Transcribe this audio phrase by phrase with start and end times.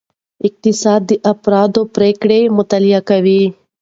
[0.47, 3.43] اقتصاد د افرادو پریکړې مطالعه کوي.